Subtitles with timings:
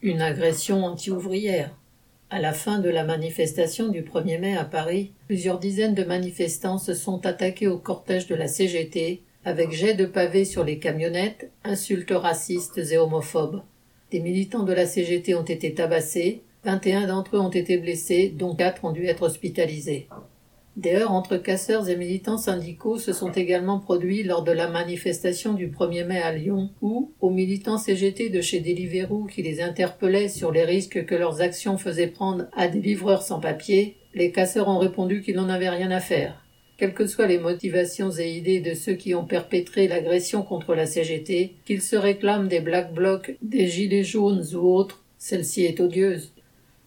[0.00, 1.74] Une agression anti-ouvrière.
[2.30, 6.78] À la fin de la manifestation du 1er mai à Paris, plusieurs dizaines de manifestants
[6.78, 11.50] se sont attaqués au cortège de la CGT avec jets de pavés sur les camionnettes,
[11.64, 13.62] insultes racistes et homophobes.
[14.12, 18.54] Des militants de la CGT ont été tabassés, 21 d'entre eux ont été blessés, dont
[18.54, 20.06] 4 ont dû être hospitalisés.
[20.78, 25.72] Des entre casseurs et militants syndicaux se sont également produits lors de la manifestation du
[25.72, 30.52] 1er mai à Lyon, où, aux militants CGT de chez Deliveroo qui les interpellaient sur
[30.52, 34.78] les risques que leurs actions faisaient prendre à des livreurs sans papier, les casseurs ont
[34.78, 36.44] répondu qu'ils n'en avaient rien à faire.
[36.76, 40.86] Quelles que soient les motivations et idées de ceux qui ont perpétré l'agression contre la
[40.86, 46.32] CGT, qu'ils se réclament des Black Blocs, des Gilets jaunes ou autres, celle-ci est odieuse.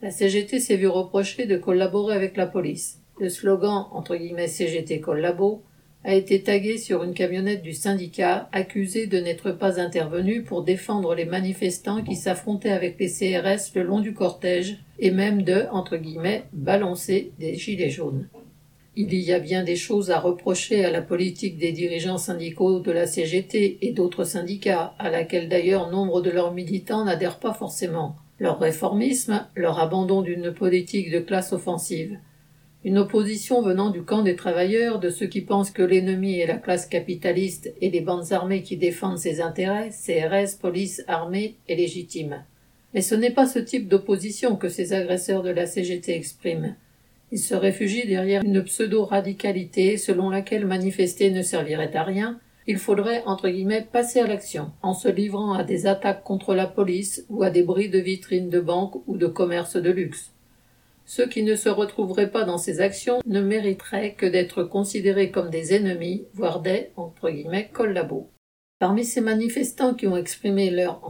[0.00, 3.03] La CGT s'est vue reprocher de collaborer avec la police.
[3.18, 5.62] Le slogan entre guillemets CGT Collabo
[6.02, 11.14] a été tagué sur une camionnette du syndicat accusé de n'être pas intervenu pour défendre
[11.14, 15.96] les manifestants qui s'affrontaient avec les CRS le long du cortège et même de entre
[15.96, 18.28] guillemets balancer des gilets jaunes.
[18.96, 22.92] Il y a bien des choses à reprocher à la politique des dirigeants syndicaux de
[22.92, 28.14] la CGT et d'autres syndicats, à laquelle d'ailleurs nombre de leurs militants n'adhèrent pas forcément.
[28.38, 32.18] Leur réformisme, leur abandon d'une politique de classe offensive,
[32.84, 36.58] une opposition venant du camp des travailleurs, de ceux qui pensent que l'ennemi est la
[36.58, 42.44] classe capitaliste et les bandes armées qui défendent ses intérêts, CRS, police, armée, est légitime.
[42.92, 46.76] Mais ce n'est pas ce type d'opposition que ces agresseurs de la CGT expriment.
[47.32, 53.22] Ils se réfugient derrière une pseudo-radicalité selon laquelle manifester ne servirait à rien, il faudrait,
[53.26, 57.42] entre guillemets, passer à l'action, en se livrant à des attaques contre la police ou
[57.42, 60.33] à des bris de vitrines de banques ou de commerces de luxe.
[61.06, 65.50] Ceux qui ne se retrouveraient pas dans ces actions ne mériteraient que d'être considérés comme
[65.50, 66.90] des ennemis, voire des
[67.72, 68.30] collabos.
[68.78, 71.00] Parmi ces manifestants qui ont exprimé leur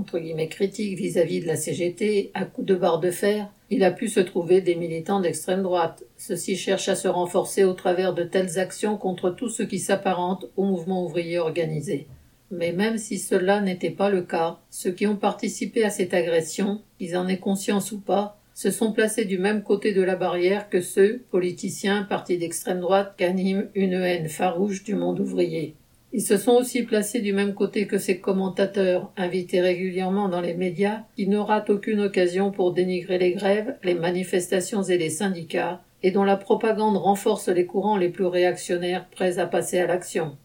[0.50, 4.20] critique vis-à-vis de la CGT à coups de barre de fer, il a pu se
[4.20, 6.04] trouver des militants d'extrême droite.
[6.16, 10.46] Ceux-ci cherchent à se renforcer au travers de telles actions contre tout ce qui s'apparente
[10.56, 12.06] au mouvement ouvrier organisé.
[12.50, 16.82] Mais même si cela n'était pas le cas, ceux qui ont participé à cette agression,
[16.98, 20.70] qu'ils en aient conscience ou pas, se sont placés du même côté de la barrière
[20.70, 25.74] que ceux, politiciens, partis d'extrême droite, qu'animent une haine farouche du monde ouvrier.
[26.12, 30.54] Ils se sont aussi placés du même côté que ces commentateurs, invités régulièrement dans les
[30.54, 31.38] médias, qui ne
[31.68, 36.96] aucune occasion pour dénigrer les grèves, les manifestations et les syndicats, et dont la propagande
[36.96, 40.36] renforce les courants les plus réactionnaires prêts à passer à l'action.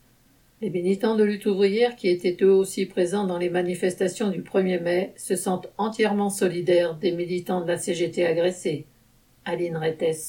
[0.62, 4.82] Les militants de lutte ouvrière, qui étaient eux aussi présents dans les manifestations du 1er
[4.82, 8.86] mai, se sentent entièrement solidaires des militants de la CGT agressés.
[9.46, 10.28] Aline Rettes.